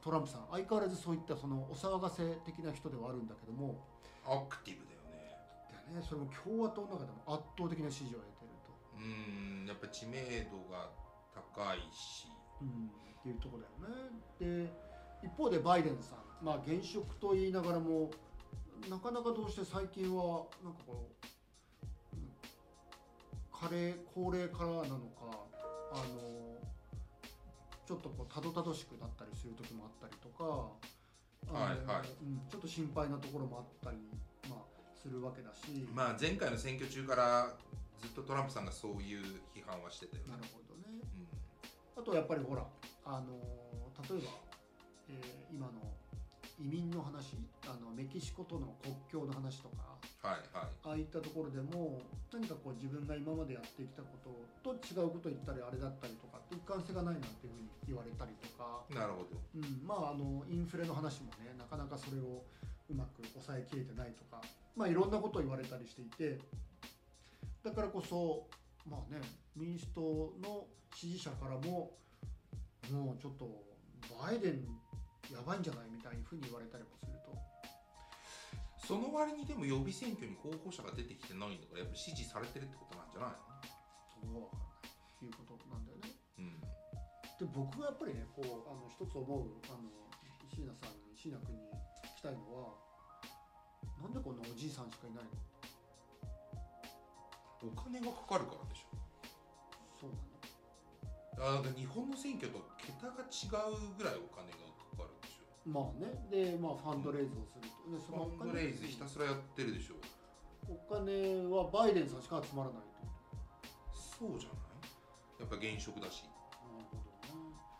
[0.00, 3.82] トランプさん相変わらずそういったそのお騒がせ的な人ではあるんだけども
[4.24, 5.34] アクティブだよね。
[5.90, 6.06] でね。
[6.06, 10.20] それも共和党の中でも圧倒的な支持を得ていると、うーんやっぱ知名
[10.52, 10.90] 度が
[11.34, 12.28] 高いし。
[12.60, 14.66] うん、っていうところだよね。
[14.66, 14.72] で
[15.24, 18.10] 一方でバイデンさんまあ現職と言いながらも
[18.88, 21.08] なかなかどうして最近はなんかこ
[22.12, 22.30] ううん
[23.52, 25.47] 加齢高齢からなのか
[25.92, 26.58] あの
[27.86, 32.08] ちょっとこうたどたどしくなったりする時もあったりとかはいはい。
[32.22, 33.96] うん、ちょっと心配なところもあったり、
[34.50, 34.58] まあ、
[35.00, 37.54] するわけだし、まあ前回の選挙中から
[38.02, 39.22] ずっとトランプさんがそういう
[39.54, 40.36] 批判はしてたよねな。
[40.36, 41.00] るほどね。
[41.96, 42.02] うん。
[42.02, 42.66] あとやっぱりほら
[43.06, 43.38] あの
[44.08, 44.30] 例えば、
[45.08, 45.72] えー今の
[46.60, 49.96] 移民の話あのメキシコとの国境の話とか
[50.28, 50.68] はいはい。
[50.84, 54.57] ああいったところでも何かこう自分が今までやってきたことと
[54.88, 59.36] 違うことを言ったりあれだったりとかって一貫性がないなんていうふうに言われたりとか、なるほど。
[59.54, 62.40] うん、まああのインフレの話もねなかなかそれを
[62.88, 64.40] うまく抑えきれてないとか。
[64.76, 66.40] まあいろんなことを言われたりしていて。
[67.62, 68.48] だからこそ
[68.88, 69.20] まあね
[69.56, 70.00] 民主党
[70.40, 71.92] の支持者からも
[72.88, 73.44] もうちょっと
[74.16, 74.64] バイデン
[75.28, 77.36] やばいんじゃないみたいにふうに言われたりもすると。
[78.86, 83.48] その割にでも予備選挙に候補者が出てきてないんだからやっぱり支持されてるってことなんじゃない
[84.16, 84.58] そ
[85.18, 86.14] こが分からないうことなんだよね。
[86.38, 86.62] のうん。
[86.62, 89.90] で僕がやっぱりねこうあの一つ思うあの
[90.48, 91.66] 椎名さんに椎名君に
[92.06, 92.78] 聞きたいのは
[94.02, 95.30] なんでこんなおじいさんしかいないの？
[97.58, 98.94] お金がかかるからでしょ。
[99.98, 101.58] そうなの。
[101.58, 104.62] あな日本の選挙と桁が違うぐらいお金が
[104.94, 105.46] かかるでしょ。
[105.66, 106.14] まあね。
[106.30, 107.90] でまあファンドレイズをすると。
[107.90, 109.94] でそのおファンドレイズひたすらやってるでしょ。
[110.70, 113.06] お金はバイデンさんしか集まらないって
[113.66, 114.67] こそうじゃない？
[115.38, 116.22] やっぱ現職だし。
[116.22, 116.28] と
[116.66, 116.96] なるほ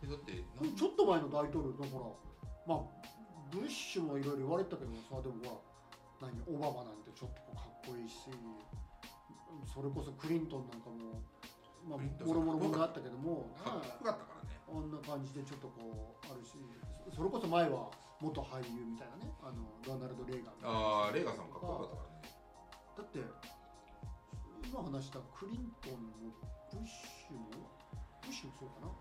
[0.06, 2.06] どだってでもちょっと前の大統領だから
[2.66, 3.08] まあ
[3.50, 5.62] ブッシュもいろいろ言われてたけどさでもほ
[6.22, 8.30] ら何オバマなんてちょっとかっこいいし
[9.66, 11.22] それこそクリントンなんかも
[11.88, 14.54] まあもろもろものがあったけどもかっこよかったからね。
[14.68, 16.52] あんな感じでちょっとこうあるし
[17.10, 17.90] そそれこそ前は
[18.20, 22.22] 元俳優みたいなねあのロナルド・レーガンああレーガンさんもかっこよかったからね。
[22.98, 23.18] だって
[24.68, 26.36] 今話したクリントンも
[26.70, 27.48] ブッシュも
[28.20, 28.92] ブッシュもそうかな。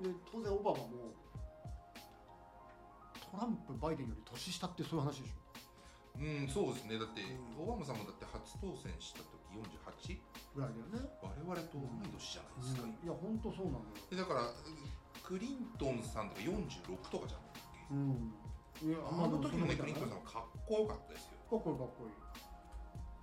[0.00, 1.12] で当然オバマも
[3.30, 5.36] トランプバイデンより年下ってそういう話でしょ。
[6.20, 6.98] うんそうですね。
[6.98, 7.68] だって、うん。
[7.68, 9.40] オバマさんもだって初当選した時
[10.08, 10.18] 48?
[10.56, 13.94] ぐらいだよね、我々と同い年じゃないですか、いや本当そうなのよ。
[14.10, 14.50] でだから
[15.22, 17.38] クリントンさんとか46とかじゃ
[17.94, 18.32] んうん。
[18.82, 21.38] いやあの時のねクリントンささんはかっこよかったですよ。
[21.50, 22.29] かっこいいかっこいい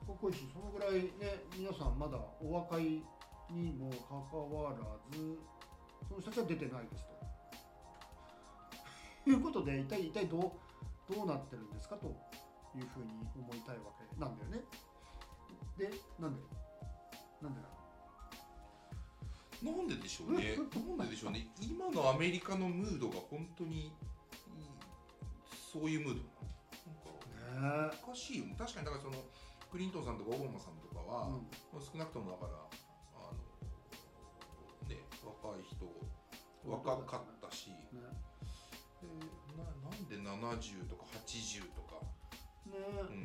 [0.07, 3.03] かっこいいしそのぐらいね皆さんまだお若い
[3.51, 4.77] にもかかわら
[5.11, 5.37] ず
[6.07, 7.17] その人たちは出てないですと。
[9.29, 14.63] いうことで一体一体どうどうなってるんですかというふうに思いたいわけなんだよね。
[15.77, 16.41] でなんで
[17.41, 17.61] なんで
[19.61, 20.55] なんででしょうね。
[20.55, 21.49] なんででしょうね。
[21.59, 23.91] 今のアメリカのムードが本当に
[24.47, 26.23] うんそういうムー
[27.53, 27.67] ドなの？
[27.67, 28.55] なんかねおかしいよね。
[28.57, 29.15] 確かにだからその
[29.71, 31.81] クリントンさんとかオバマさんとかは、うん。
[31.81, 32.53] 少なくともだから
[33.15, 35.85] あのね若い人
[36.65, 37.77] 若かったしね。
[39.01, 39.07] で
[39.55, 42.01] ななんで70とか80とか。
[42.65, 42.77] ね。
[43.09, 43.23] うん。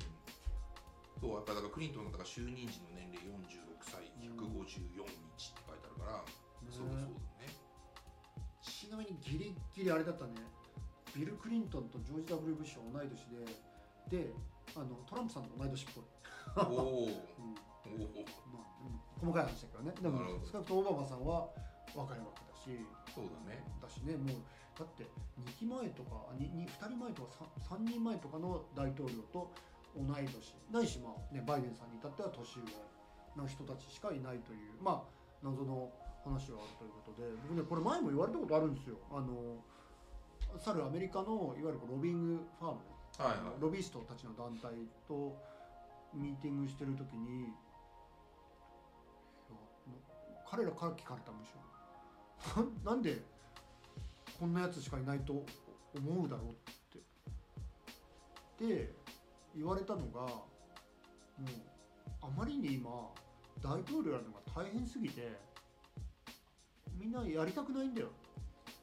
[1.21, 6.25] そうやっぱだからクリントンだから就任時の年齢46歳154日って書いてあるから、
[6.71, 7.47] そうだそうだね。
[8.61, 10.35] ちなみにギリギリあれだったね。
[11.15, 13.27] ビル・クリントンとジョージ・ W・ ブッシュは同い年
[14.11, 14.33] でで
[14.75, 16.05] あのトランプさんと同い年っぽい、
[16.57, 17.55] おおうん
[17.89, 19.95] おおまあうん細かい話だけどね。
[20.01, 21.49] でも少なくともオバマさんは
[21.95, 22.79] 若いわけだし。
[23.15, 23.65] そうだね。
[23.81, 24.37] だしねもう
[24.79, 25.05] だって
[25.45, 29.53] 2期前とか 2, 2, 2人前とか 3, 3人前とかの大統領と
[29.95, 32.63] 同い年ないし、まあね、バイデンさんに至っては年上
[33.37, 35.09] の人たちしかいないというまあ
[35.43, 35.93] 謎の
[36.25, 38.97] 話はあるということで僕ねこれ前も言われたことあるんですよ。
[39.11, 39.61] あの
[40.59, 42.81] 去るアメリカのいわゆるロビングファーム
[43.19, 43.61] はいはい。
[43.61, 44.73] ロビーストたちの団体
[45.07, 45.37] と
[46.15, 47.53] ミーティングしてる時に
[50.49, 51.53] 彼らから聞かれたむし
[52.55, 53.23] ろな なんで
[54.39, 55.45] こんなやつしかいないと
[55.95, 56.55] 思うだろうっ
[58.59, 58.67] て。
[58.67, 58.95] で
[59.55, 60.47] 言われたのがも
[61.39, 61.45] う
[62.21, 62.91] あまりに今
[63.61, 65.39] 大統領やるのが大変すぎて
[66.95, 68.09] みんなやりたくないんだよ。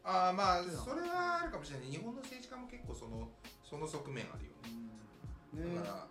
[0.04, 1.90] ああまあそれはあるかもしれない。
[1.90, 3.30] 日本の政治家も結構その
[3.64, 4.52] その側面あるよ
[5.54, 5.70] ね。
[5.70, 5.76] ね。
[5.76, 6.08] だから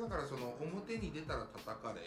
[0.00, 2.00] だからその表に出たら叩かれ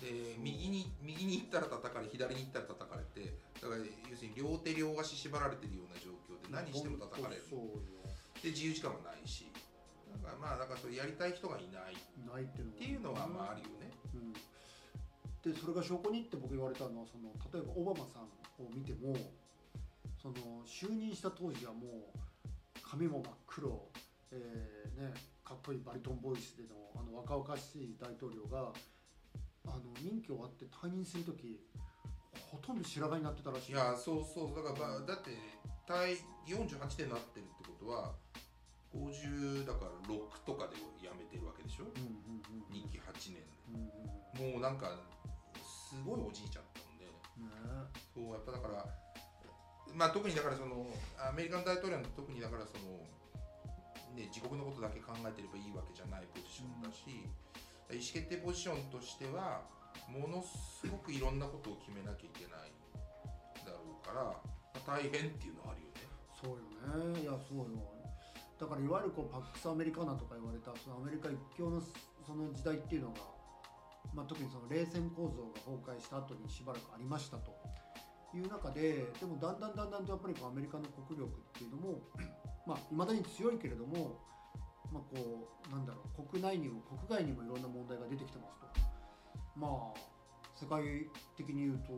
[0.00, 7.42] で右に右に行ったら叩かれ左に行ったら叩かれてだから要するに両手両足縛られてるような状況で何しても叩かれる。
[8.40, 9.52] で自由時間もないし。
[10.10, 11.92] だからまあだからそれやりたい人がいない。
[11.92, 13.92] っいないっていうのていうのはまああるよね。
[14.14, 18.26] うん、でそれが証拠にって僕言われたのはその例えばオバマさん
[18.58, 19.14] を見ても
[20.20, 22.20] その就任した当時はもう
[22.82, 23.86] 髪も真っ黒、
[24.32, 25.14] えーね、
[25.50, 28.70] かっこいいバリトンボイスでのあの若々しい大統領が
[29.66, 31.58] あのの任期終わって退任する時
[32.54, 33.72] ほとんど白髪になってたらしい。
[33.72, 35.34] いやそうそうだから、まあだって
[35.90, 36.14] 対
[36.46, 38.14] 48点になってるってことは
[38.94, 41.90] 50だから6とかで辞めてるわけでしょ？
[41.90, 43.42] うんうんうん任期8年
[43.74, 44.94] うんうんでもうなんか
[45.66, 47.10] すごいおじいちゃんだもんね。
[47.50, 47.90] ね。
[48.14, 48.86] そうやっぱだから
[49.94, 50.86] まあ特にだからその
[51.18, 53.02] アメリカの大統領の特にだからその
[54.14, 57.26] ね自国のことだけ考えてればいいわけじゃないポジションだし、
[57.90, 59.62] 意思決定ポジションとしては
[60.08, 62.72] ものすごくいろんなことを決めなきゃいけない
[63.66, 64.34] だろうから、ま
[64.74, 66.06] あ大変っていうのはあるよね。
[66.34, 67.22] そうよね。
[67.22, 68.00] いやそうよ。
[68.60, 73.24] だからいわゆるこうパックスアメリカナとか言われたそのアメリカ一強のその時代っていうのが、
[74.12, 77.56] まあ、特にその冷戦構造が崩壊した後にしばらくありましたと
[78.36, 82.04] いう中ででもだんだんだんだんとやっぱりこうアメリカの国力っていうのも
[82.70, 84.14] まあいまだに強いけれども
[84.94, 88.70] まあこうなんだろう国内にも国外にもいろんな問題が出てきてますと。
[89.58, 89.98] まあ
[90.54, 90.78] 世界
[91.34, 91.90] 的に言うと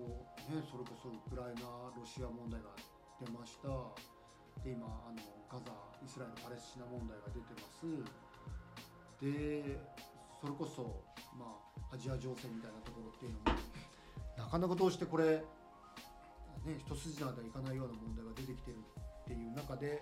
[0.49, 2.73] ねそれこそウクライナロシア問題が
[3.21, 3.69] 出ました。
[4.65, 5.21] で今あの
[5.53, 5.69] ガザ
[6.01, 7.85] イスラエルパレスチナ問題が出てます。
[9.21, 9.77] で
[10.41, 11.05] それこそ
[11.37, 11.53] ま
[11.93, 13.61] あアジア情勢みたいなところっていうのも
[14.41, 15.45] なかなかどうしてこれ
[16.65, 20.01] ね一筋縄ではいかないような問題が出てきてるっていう中で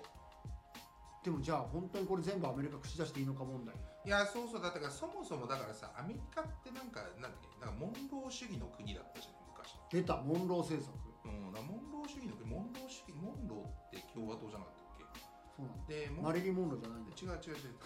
[1.22, 3.74] でもじゃあ本当にこれ全部アメリカ口出していいのか問題。
[4.06, 9.76] いやそうそうだからそもそもだからさアメリカってなんかなんだっけなんかモンロー主義の国だったじゃん昔。
[9.92, 10.96] 出たモンロー政策。
[11.24, 15.20] うん、モンロー主義の国モンロー主義モンローって共和党じゃなかったっけ？
[15.52, 15.92] そうなんだ。
[15.92, 17.12] でマリリン・モンローじゃないんだ。
[17.12, 17.76] よ違う違う違う。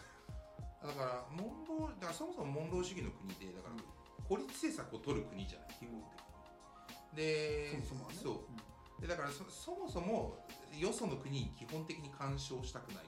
[0.87, 3.83] だからモンローだからそもそもモンロー主義の国でだから
[4.31, 7.19] 孤立政策を取る国じゃない基本的に。
[7.19, 8.19] でそもそもはね。
[8.23, 9.03] そう。
[9.03, 10.39] でだからそそもそも
[10.79, 13.05] よその国に基本的に干渉したくない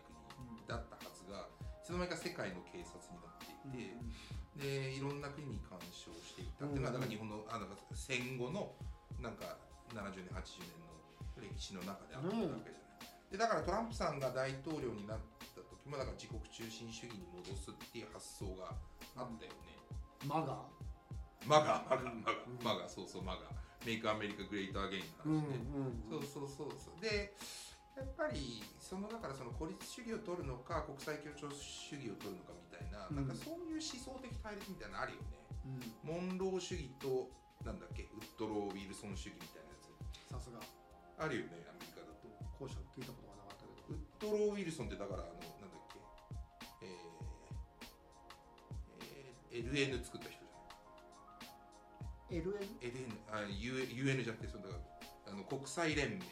[1.87, 3.95] つの間にか世界の警察になってうんい
[4.59, 7.07] て、でいろんな国に干渉していったっていうのは、うん。
[7.07, 8.75] だから日本のあなんか戦後の
[9.23, 9.55] なんか
[9.95, 10.91] 70年80年の
[11.39, 12.75] 歴史の中であったわけじゃない、
[13.31, 15.19] でだからトランプさんが大統領になっ
[15.55, 18.75] た時もだから自国中心主義に戻すっていう発想が
[19.15, 19.79] あったよね、
[20.27, 20.59] マガ？
[21.47, 22.27] マガマガうん。
[22.27, 23.47] マガマガそうそうマガ。
[23.87, 25.63] メイクアメリカグレートアゲインの話で、
[26.11, 27.01] そうそうそうそう。
[27.01, 27.37] で
[27.97, 33.17] やっぱりそのだからその孤立主義を取るのか国際協調主義を取るのかみたいな、うん。
[33.17, 35.41] なんかそういう思想的対立みたいなのあるよね。
[35.65, 35.97] うん。
[36.05, 37.33] モンロー主義と
[37.65, 39.89] なんだっけウッドロー・ウィルソン主義みたいなやつ。
[40.29, 40.61] さすが。
[41.17, 42.29] あるよねアメリカだと。
[42.61, 43.81] 後者聞いたことがなかったけど。
[43.89, 45.97] ウッドロー・ウィルソンってだからあのなんだっけ。
[46.85, 47.01] えー
[49.57, 50.53] えー LN 作った人じゃ
[52.37, 52.61] ない？LN?
[52.85, 54.85] LN あ UN, じゃなくてそのだか
[55.27, 56.29] らあの国際連盟を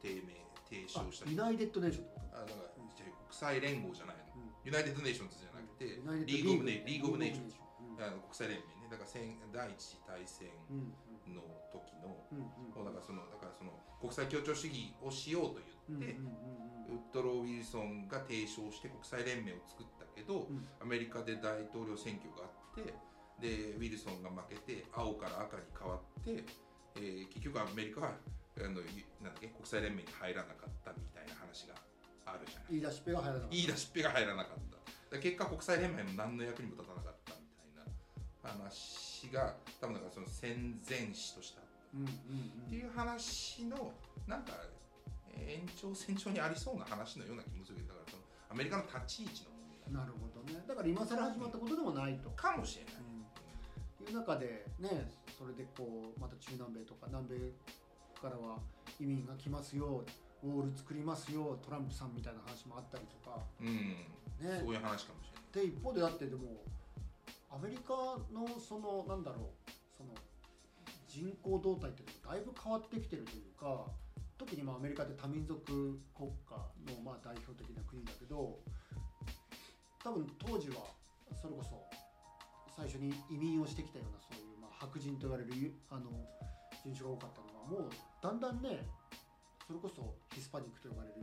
[0.00, 0.38] 提名
[0.72, 2.40] 提唱した United Nation ってこと？
[2.40, 2.88] あだから国
[3.28, 4.56] 際連合じゃないの、うん。
[4.64, 8.00] United Nations じゃなくて、 League of Na League of Nations、うん。
[8.00, 8.88] あの国際連盟ね。
[8.88, 10.92] だから戦第一次大戦うん
[11.32, 11.40] の
[11.72, 16.18] 時の、うだからそのだからその国際協調主義をしようとうん言って、
[16.88, 16.96] うん。
[16.96, 20.64] ウッドロー・ウィルソンが提唱して国際連盟を作ったけど、うん。
[20.80, 22.92] アメリカで大統領選挙があって
[23.40, 26.44] でウィルソンが負けて青から赤に変わって、
[26.96, 28.12] えー結局アメリカは
[28.66, 31.74] あのゆなんだっけ国際連盟に入らなかったみたいな話が
[32.26, 32.66] あるじゃない。
[32.70, 33.54] 言い出しっぺが入らなかった。
[33.54, 34.58] 言い出しっぺが入らなかっ
[35.10, 35.18] た。
[35.18, 37.44] 結果国際連盟も何の役にも立たなかったみ
[37.76, 41.98] たいな話が多分だからその戦前史としてあった。
[41.98, 42.08] うんうん
[42.66, 43.92] っていう話の
[44.26, 44.52] なんか
[45.36, 50.00] えー延長線上にありそうな話のような気もするけどだからそのアメリカの立ち位置の問題。
[50.00, 50.64] なるほどね。
[50.66, 57.52] だから今更始まったことでもないと、かもしれない、うん、いう中でねそれでこうまた中南米とか南米
[58.22, 58.58] からは
[59.00, 60.04] 移民が来ますよ
[60.44, 63.38] ウォール作りますよトランプさんみたいな話もあったりとか。
[63.60, 63.98] うん。
[64.38, 64.62] ね。
[64.62, 65.70] そういう話かもしれない。
[65.70, 66.62] で一方でだってでも
[67.50, 67.92] アメリカ
[68.32, 70.14] のそのなんだろうその
[71.06, 73.86] 人口動態っていうのがだいぶ変わってきてるというか
[74.38, 75.62] 特にまあアメリカって多民族
[76.16, 76.56] 国家
[76.88, 78.58] のまあ代表的な国だけど
[80.02, 80.88] 多分当時は
[81.36, 81.76] それこそ
[82.74, 86.08] 最初に移民をしてきたようなそういうまあ白人と言われるゆあの
[86.80, 88.86] 人種が多かったのがもうだんだんね
[89.66, 91.14] それこそヒスパニックと呼ばれる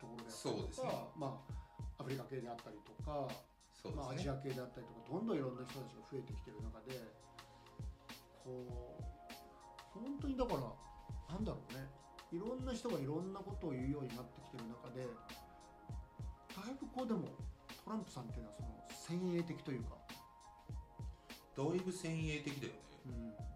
[0.00, 1.04] ところであったりとか、ね。
[1.16, 3.28] まあアフリカ系であったりとか
[3.76, 7.00] そうまあ、アジア系であったりとかどんどんいろんな人たちが増えてきてる中で
[8.44, 9.04] こう
[10.04, 10.60] 本当にだから
[11.32, 11.88] なんだろうね。
[12.32, 17.26] いろんな人がいろんなことを言うようになってきてる中でだいぶこうでも
[17.84, 18.68] トランプさんっていうのはその
[19.18, 19.96] 先鋭的というか、
[21.56, 22.78] だいぶ先鋭的だよね。
[23.06, 23.49] うん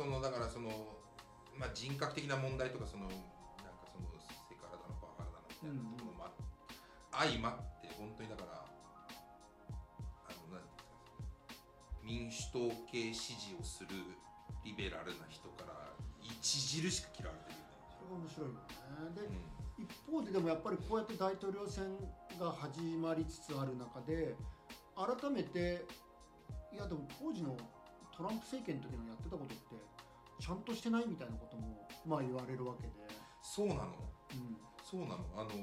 [0.00, 0.96] そのだからその、
[1.52, 4.08] まあ、人格的な問題とかそのなんかその
[4.48, 6.24] セクハラだのパワハラだのみたいなところも
[7.12, 8.64] あ相まって本当にだから
[10.24, 10.72] あのなんて
[12.00, 13.92] 民主党系支持をする
[14.64, 15.92] リベラルな人から
[16.40, 19.20] 著しく嫌われてるよそれが面白いよね。
[19.20, 19.36] で、ね。
[19.76, 21.84] 一方ででもやっぱりこうやって大統領選
[22.40, 24.32] が始まりつつある中で
[24.96, 25.84] 改めて
[26.72, 27.52] いやでも当時の
[28.20, 29.80] トランプ政権の時のやってたことって
[30.36, 32.92] ちゃんとしてないみたいなこともまあ言われるわけで、
[33.40, 33.96] そうなの？
[33.96, 35.24] うん、そうなの？
[35.40, 35.56] あの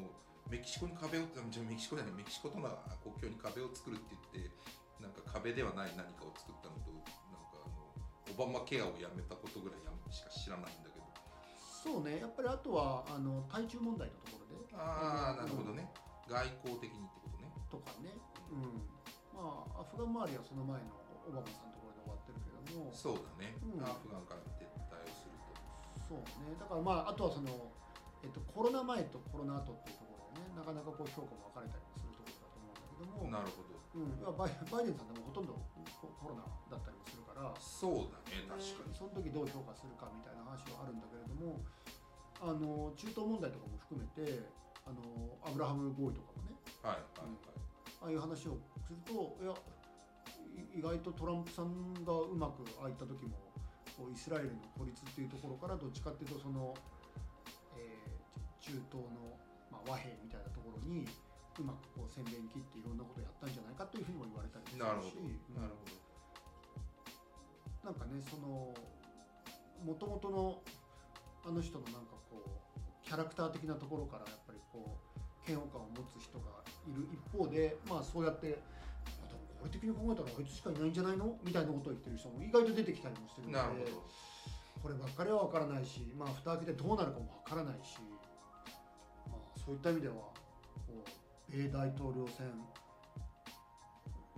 [0.50, 2.66] メキシコに壁をじゃメキシコじゃないメキシコとの
[3.06, 4.50] 国境に壁を作るって言って
[4.98, 6.90] なんか壁ではない何かを作ったのと
[7.30, 7.94] なんかあの
[8.26, 11.06] オバマケアをやめたことぐらいやしか知らないんだけど。
[11.62, 12.18] そうね。
[12.18, 14.74] やっぱりあとはあの対中問題のところで。
[14.74, 15.86] ああなるほどね。
[16.26, 17.54] 外交的にってことね。
[17.70, 18.18] とかね、
[18.50, 18.82] うん、
[19.38, 21.77] まあアフガン周りはその前のオバマさんのと
[22.74, 22.92] も。
[22.92, 23.84] そうだね、うん。
[23.84, 25.38] アフガンから撤退をする
[26.08, 26.56] そうね。
[26.60, 27.72] だからまああとはその、
[28.24, 33.44] えっと、コロナ前とコロナ後っていうところでねなかなかこう評価も分かれたりもするところだと思うんだけども。
[33.44, 33.78] となるほど。
[33.98, 35.58] うん、バイバイデンさんでもほとんど
[35.98, 38.46] ココロナだったりもするから、そうだね。
[38.46, 38.94] 確かに。
[38.94, 41.58] でその時どう評価するかみたいな話はあるんだけれども
[42.38, 44.46] あの中東問題とかも含めて
[44.86, 45.02] あの
[45.42, 46.54] アブラハム合意とかもね。
[46.86, 47.58] はいはいはい、
[48.02, 49.56] ああいう話をするといやい
[50.76, 53.38] 意外とトランプさんがうまくああいった時も
[54.14, 56.74] イスラエルの孤立っていうところからどっちかっていうとその、
[57.78, 58.18] えー
[58.68, 59.40] 中東の、
[59.72, 61.08] まあ、和平みたいなところに
[61.56, 65.96] うまくこう宣伝切っていろんなことをやったんじゃないかというふうにも言われたりもすなるほどるしなるほど。
[67.88, 68.76] なんかねその
[69.88, 70.60] もともとの
[71.48, 78.60] あの人のなんかこうキャラクター的なところからやっぱりこう嫌悪感を持つ人がいる一方でまあそうやって
[79.64, 81.38] あでもこれ的に考えたらあいつしかいないんじゃないの？
[81.44, 83.92] みたいなことを言ってる人も意外と出てきたりもしてるので
[84.82, 87.98] こればっかりは分からないしまあ蓋開けてどうなるかも分からないし、
[89.28, 90.34] まあ、そういった意味ではこ
[91.50, 92.48] う米大統領選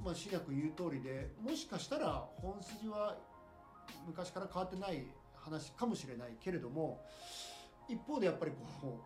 [0.04, 3.18] まあ新薬言う通りでもしかしたら本筋は
[4.08, 5.06] 昔から変わってない
[5.36, 7.04] 話かもしれないけれども
[7.90, 8.52] 一方でやっぱり
[8.82, 9.00] こ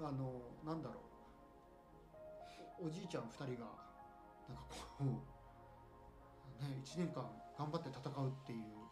[0.00, 2.84] うあのなんだろう。
[2.84, 3.62] おおじいちゃん2人がなんか
[4.98, 5.04] こう、
[6.68, 7.26] ね、1年間
[7.58, 8.82] 頑張って戦うっていう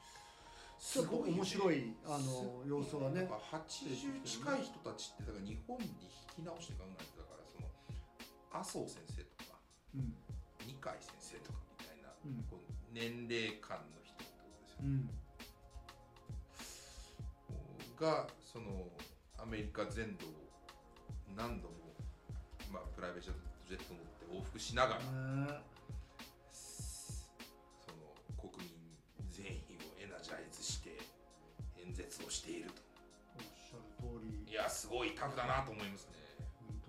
[0.80, 3.20] ちょっと面白いあの様子はね。
[3.20, 5.84] なんか80近い人たちってだから日本に
[6.36, 7.68] 引き直して考えてだからその
[8.48, 9.58] 麻生先生とか
[9.94, 10.16] うん。
[10.66, 12.44] 二階先生とかみたいな、うん。
[12.48, 15.04] こう年齢間の人ってことですよね、
[17.92, 18.00] うん。
[18.00, 18.88] がその
[19.38, 20.30] アメリカ全土を
[21.36, 21.74] 何度も、
[22.72, 23.32] まあ、プライベート
[23.68, 25.00] ジェット乗って往復しながら、
[32.00, 32.80] 説をしていると。
[33.36, 34.52] おっしゃる通り。
[34.52, 36.16] いやすごいタフだなと思いますね、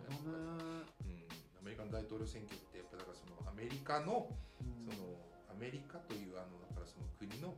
[0.07, 1.27] 本当だね、うん、
[1.59, 4.81] アメリカの大統領選挙ってやっぱだからそのアメリカのうん。
[4.81, 5.19] その
[5.51, 7.53] アメリカというあのだからその国の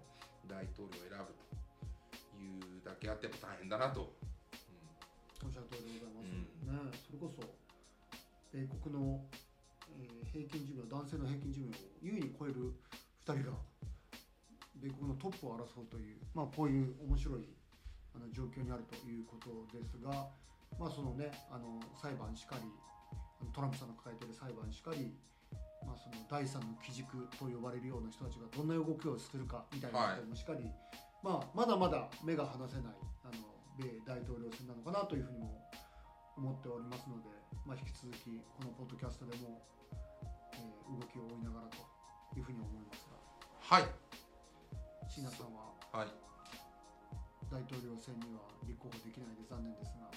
[0.50, 1.46] 大統領を選ぶと
[2.36, 4.12] いうだけあってやっぱ大変だなと、
[5.40, 6.52] おっしゃる通りでございうん。
[6.68, 7.40] ます、ねそれこそ
[8.52, 9.24] 米国の、
[10.02, 12.74] えー平均寿命男性の平均寿命を優に超える
[13.24, 13.58] 2人が
[14.84, 17.48] 米国のトップを争うという、まあ、こういう面白い
[18.14, 20.28] あの状況にあるということですが、
[20.78, 22.68] まあそのね、あの裁判しかり
[23.56, 25.16] トランプさんの抱えている裁判しかり、
[25.88, 30.68] まあ、その第三の基軸と呼ばれるような人たちがどんな動きをするかみたいなこともしかり、
[31.24, 35.64] まあ、まだまだ目が離せないあの米大統領選なのかなというふうにも
[36.36, 37.32] 思っておりますので、
[37.64, 39.64] まあ、引き続きこのポッドキャストでも、
[40.54, 41.80] えー動きを追いながらと
[42.38, 43.18] いうふうに思いますが。
[43.78, 44.03] はい。
[45.14, 46.08] 椎名さんははい。
[47.52, 50.10] 大統領選には立候補できないで残念ですが。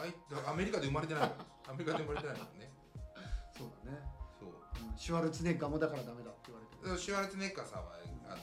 [0.00, 0.10] あい
[0.48, 1.30] アメリカで生まれてない
[1.68, 2.72] アメリカで生まれてないもんね。
[3.52, 4.00] そうだね、
[4.40, 4.50] そう。
[4.50, 6.96] うんシュワルツェネッガーもだからダメだって言われてる。
[6.96, 8.42] でシュワルツェネッガーさんはあの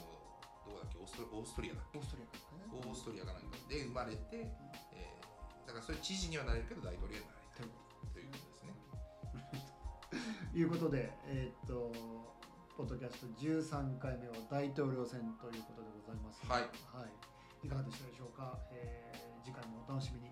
[0.66, 0.98] どこだっけ？
[0.98, 4.20] オーストオーストリアだオーストリアからねオーストリアかなんかで生まれて、
[4.92, 5.24] えー
[5.66, 7.54] だからそれ知事にはなれるけど大統領にはなれない。
[8.12, 8.74] ということですね。
[10.52, 11.90] ということで、 えーっと、
[12.76, 16.42] ポッドキャスト13回目は大統領選ということでございます。
[16.48, 17.66] はいはい。
[17.66, 18.58] いかがでしたでしょうか？
[18.72, 20.26] えー次回もお楽しみに。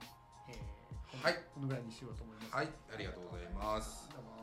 [0.48, 2.54] えーはいこのぐらいにしようと思います。
[2.56, 4.41] はいありがとうございますどうも